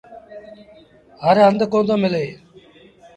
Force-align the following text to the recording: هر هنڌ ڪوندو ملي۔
هر 1.23 1.37
هنڌ 1.45 1.59
ڪوندو 1.73 1.95
ملي۔ 2.03 2.25